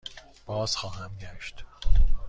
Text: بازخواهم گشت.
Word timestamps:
بازخواهم 0.45 1.17
گشت. 1.17 1.63